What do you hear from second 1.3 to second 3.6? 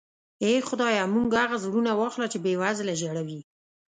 هغه زړونه واخله چې بې وزله ژړوي.